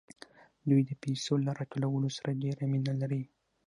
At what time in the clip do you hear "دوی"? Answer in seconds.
0.69-0.81